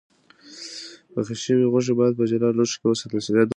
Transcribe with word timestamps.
پخې 1.13 1.35
شوې 1.43 1.65
غوښې 1.71 1.93
باید 1.99 2.13
په 2.19 2.23
جلا 2.31 2.49
لوښو 2.57 2.77
کې 2.79 2.85
وساتل 2.89 3.19
شي. 3.25 3.31